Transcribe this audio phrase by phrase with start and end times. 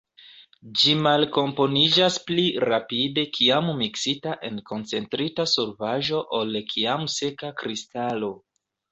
[0.83, 8.31] Ĝi malkomponiĝas pli rapide kiam miksita en koncentrita solvaĵo ol kiam seka kristalo.